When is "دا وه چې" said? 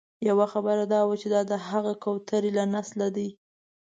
0.93-1.27